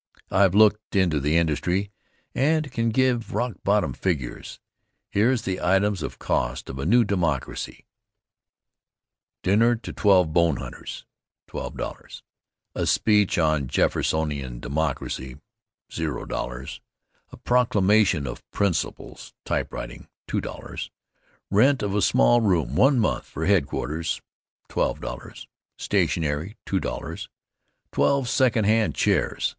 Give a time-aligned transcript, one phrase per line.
[0.31, 1.91] I've looked into the industry,
[2.33, 4.59] and can give rock bottom figures.
[5.11, 7.85] Here's the items of cost of a new "Democracy A
[9.43, 11.05] dinner to twelve bone hunters
[11.51, 12.23] $12.00
[12.73, 15.37] A speech on Jeffersonian Democracy
[15.91, 16.79] 00.00
[17.31, 20.89] A proclamation of principles (typewriting) 2.00
[21.51, 24.19] Rent of a small room one month for headquarters
[24.69, 25.45] 12.00
[25.77, 27.27] Stationery 2.00
[27.91, 29.49] Twelve secondhand chairs 6.